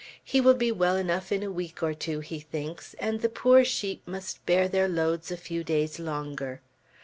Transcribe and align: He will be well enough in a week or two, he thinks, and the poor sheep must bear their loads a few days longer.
He 0.23 0.41
will 0.41 0.55
be 0.55 0.71
well 0.71 0.95
enough 0.95 1.31
in 1.31 1.43
a 1.43 1.51
week 1.51 1.83
or 1.83 1.93
two, 1.93 2.21
he 2.21 2.39
thinks, 2.39 2.95
and 2.95 3.21
the 3.21 3.29
poor 3.29 3.63
sheep 3.63 4.01
must 4.07 4.43
bear 4.47 4.67
their 4.67 4.87
loads 4.87 5.29
a 5.31 5.37
few 5.37 5.63
days 5.63 5.99
longer. 5.99 6.59